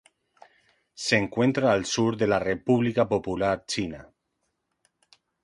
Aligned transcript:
Se 0.95 1.15
encuentra 1.15 1.71
al 1.73 1.85
sur 1.85 2.17
de 2.17 2.25
la 2.25 2.39
República 2.39 3.07
Popular 3.07 3.65
China. 3.67 4.09